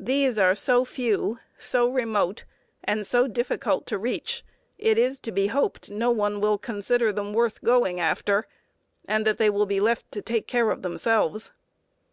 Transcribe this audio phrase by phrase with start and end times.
[0.00, 2.44] These are so few, so remote,
[2.82, 4.44] and so difficult to reach,
[4.78, 8.48] it is to be hoped no one will consider them worth going after,
[9.06, 11.52] and that they will be left to take care of themselves.